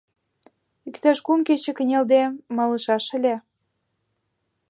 [0.87, 2.21] Иктаж кум кече кынелде
[2.57, 3.35] малышаш ыле...